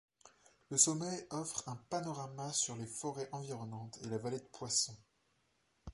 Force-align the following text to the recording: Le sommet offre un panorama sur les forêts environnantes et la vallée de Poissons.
Le 0.71 0.77
sommet 0.79 1.27
offre 1.29 1.69
un 1.69 1.75
panorama 1.91 2.51
sur 2.53 2.75
les 2.75 2.87
forêts 2.87 3.29
environnantes 3.33 3.99
et 4.01 4.07
la 4.07 4.17
vallée 4.17 4.39
de 4.39 4.45
Poissons. 4.45 4.97